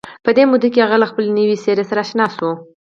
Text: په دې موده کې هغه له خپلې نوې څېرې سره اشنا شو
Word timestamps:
په 0.25 0.29
دې 0.37 0.43
موده 0.51 0.67
کې 0.73 0.79
هغه 0.85 0.97
له 1.01 1.07
خپلې 1.11 1.29
نوې 1.39 1.55
څېرې 1.63 1.83
سره 1.89 2.01
اشنا 2.05 2.25
شو 2.35 2.49